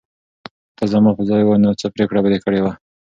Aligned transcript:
که 0.43 0.73
ته 0.77 0.83
زما 0.93 1.11
په 1.17 1.23
ځای 1.29 1.43
وای، 1.45 1.59
نو 1.63 1.77
څه 1.81 1.87
پرېکړه 1.95 2.19
به 2.23 2.29
دې 2.33 2.39
کړې 2.43 2.59
وه؟ 2.61 2.71